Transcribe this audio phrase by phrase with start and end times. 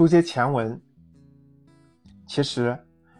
[0.00, 0.80] 书接前文，
[2.26, 2.74] 其实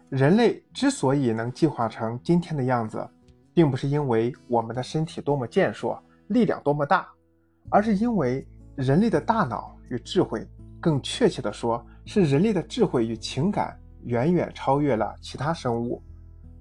[0.09, 3.07] 人类之所以能进化成今天的样子，
[3.53, 7.07] 并不是因为我们的身体多么健硕、力量多么大，
[7.69, 10.43] 而是因为人类的大脑与智慧，
[10.79, 16.01] 更确切的说，是人类的智慧与情感远远超越了其他生物，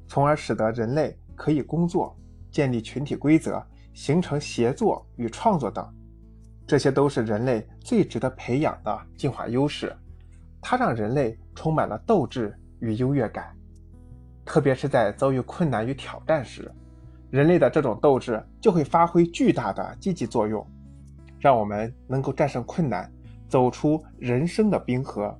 [0.07, 2.15] 从而使得人类可以工作、
[2.51, 5.91] 建立群体规则、形成协作与创作等。
[6.67, 9.97] 这些都是人类最值得培养的进化优势，
[10.61, 13.57] 它让人类充满了斗志与优越感，
[14.45, 16.71] 特别是在遭遇困难与挑战时，
[17.31, 20.67] 人类的这种斗志就会发挥巨大的积极作用，
[21.39, 23.11] 让我们能够战胜困难，
[23.49, 25.37] 走出人生的冰河。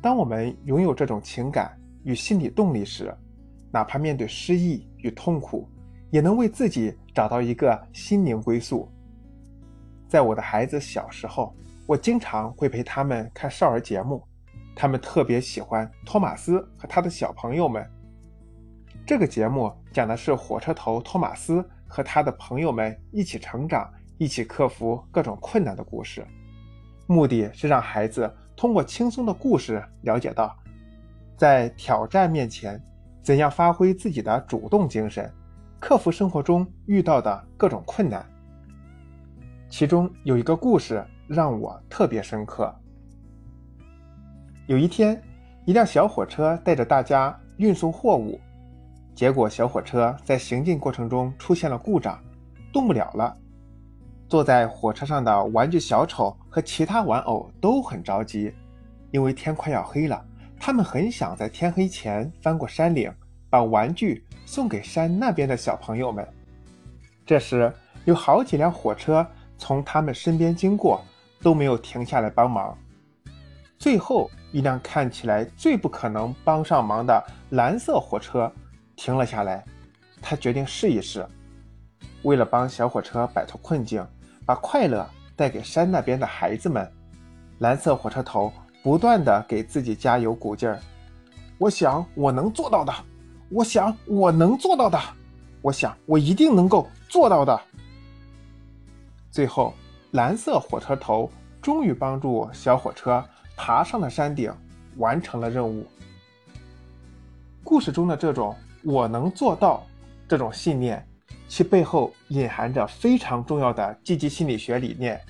[0.00, 3.14] 当我们拥有这种情感与心理动力时，
[3.70, 5.68] 哪怕面对失意与痛苦，
[6.10, 8.88] 也能为自己找到一个心灵归宿。
[10.06, 11.54] 在我的孩子小时候，
[11.86, 14.26] 我经常会陪他们看少儿节目，
[14.74, 17.86] 他们特别喜欢托马斯和他的小朋友们。
[19.06, 26.26] 这个节目讲的是火车头托马斯和他的朋友们一起成长、一起克服各种困难的故事，
[27.06, 30.56] 目的是让孩子通过轻松的故事了解到，
[31.36, 32.82] 在挑战面前，
[33.22, 35.30] 怎样发挥自己的主动精神，
[35.78, 38.24] 克服生活中遇到的各种困难。
[39.68, 42.74] 其中有一个故事让我特别深刻。
[44.66, 45.20] 有一天，
[45.64, 48.40] 一辆小火车带着大家运送货物，
[49.14, 52.18] 结果小火车在行进过程中出现了故障，
[52.72, 53.36] 动不了了。
[54.28, 58.52] 坐在火车上的玩具小丑和其他玩偶都很着急，
[59.10, 60.24] 因为天快要黑了，
[60.58, 63.12] 他们很想在天黑前翻过山岭，
[63.48, 66.26] 把玩具送给山那边的小朋友们。
[67.24, 67.72] 这时，
[68.04, 69.26] 有好几辆火车。
[69.56, 71.00] 从他们身边经过，
[71.44, 72.76] 都没有停下来帮忙。
[73.78, 78.50] 最后一辆看起来最不可能帮上忙的蓝色火车
[78.96, 79.62] 停了下来，
[80.22, 81.24] 他决定试一试。
[82.22, 84.04] 为了帮小火车摆脱困境，
[84.46, 85.06] 把快乐
[85.36, 86.90] 带给山那边的孩子们，
[87.58, 88.50] 蓝色火车头
[88.82, 90.80] 不断的给自己加油鼓劲儿。
[91.58, 92.94] 我想我能做到的，
[93.50, 94.98] 我想我能做到的，
[95.60, 97.60] 我想我一定能够做到的。
[99.30, 99.74] 最后，
[100.14, 101.28] 蓝色火车头
[101.60, 103.22] 终于帮助小火车
[103.56, 104.52] 爬上了山顶，
[104.96, 105.84] 完成了任务。
[107.64, 108.54] 故事中的这种
[108.84, 109.84] “我能做到”
[110.28, 111.04] 这种信念，
[111.48, 115.20] 其背后隐含着非常重要的积极心理学理念，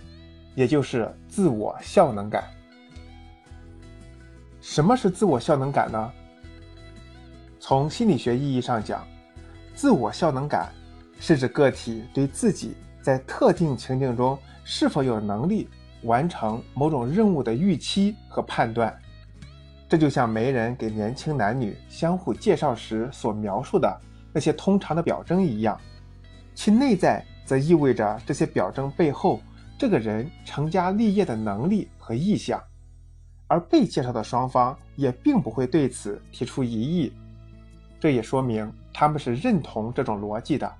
[0.54, 2.44] 也就是自我效能感。
[4.60, 6.12] 什么是自我效能感呢？
[7.58, 9.02] 从心理学意义上讲，
[9.74, 10.70] 自我效能感
[11.18, 12.74] 是指个体对自己。
[13.04, 15.68] 在特定情境中是否有能力
[16.04, 18.98] 完成某种任务的预期和判断，
[19.86, 24.00] 这就像媒人给年轻男女相互介绍时所描述的
[24.32, 25.78] 那些通常的表征一样，
[26.54, 29.38] 其内在则意味着这些表征背后
[29.78, 32.58] 这个人成家立业的能力和意向，
[33.48, 37.12] 而被介绍的双方也并不会对此提出异议，
[38.00, 40.74] 这也说明他们是认同这种逻辑的。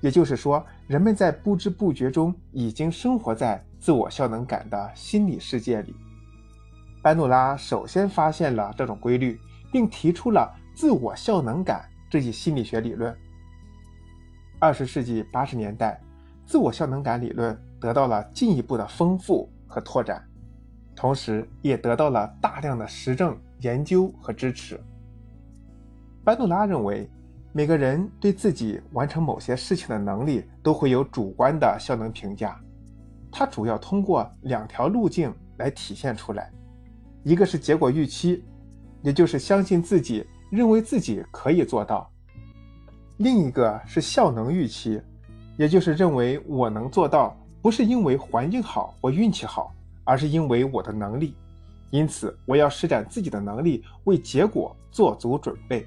[0.00, 5.94] 也就是说，人们在不知不觉中已经生活在自我效能感的心理世界里。
[7.02, 9.38] 班诺拉首先发现了这种规律，
[9.70, 13.14] 并提出了自我效能感这一心理学理论。
[14.58, 16.00] 二十世纪八十年代，
[16.46, 20.26] 自我效能感理论得到了进一步的丰富和拓展，
[20.96, 24.80] 同时也得到了大量的实证研究和支持。
[26.24, 27.06] 班诺拉认为。
[27.52, 32.56] 每个人对自己完成某些事情的能力都会有主观的效能评价，
[33.28, 36.48] 它主要通过两条路径来体现出来，
[37.24, 38.44] 一个是结果预期，
[39.02, 42.08] 也就是相信自己认为自己可以做到；
[43.16, 45.02] 另一个是效能预期，
[45.56, 49.74] 也就是认为我能做到，不是因为环境好或运气好，
[50.04, 51.34] 而是因为我的能力，
[51.90, 55.84] 因此我要施展自己的能力为结果做足准备。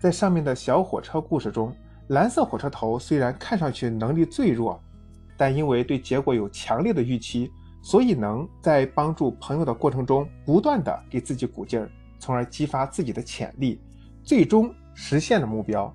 [0.00, 1.76] 在上面的小火车故事中，
[2.08, 4.82] 蓝色火车头虽然看上去能力最弱，
[5.36, 7.52] 但因为对结果有强烈的预期，
[7.82, 13.78] 所以能在帮助朋友的过程中不断的给自己鼓劲儿，从而激发自己的潜力，
[14.24, 15.94] 最终实现了目标。